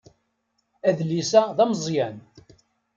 [0.89, 2.15] Adlis-a d ameẓẓyan